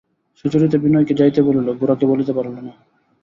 সুচরিতা 0.39 0.77
বিনয়কে 0.77 1.13
যাইতে 1.13 1.39
বলিল, 1.41 1.67
গোরাকে 1.79 2.05
বলিতে 2.05 2.31
পারিল 2.33 2.55
না। 2.57 2.73